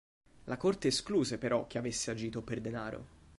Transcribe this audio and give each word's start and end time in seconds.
La 0.45 0.57
corte 0.57 0.87
escluse 0.87 1.37
però 1.37 1.67
che 1.67 1.77
avesse 1.77 2.09
agito 2.09 2.41
per 2.41 2.59
denaro. 2.59 3.05